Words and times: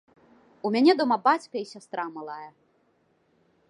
У 0.69 0.71
мяне 0.77 0.95
дома 1.03 1.19
бацька 1.29 1.55
і 1.63 1.69
сястра 1.75 2.03
малая. 2.19 2.49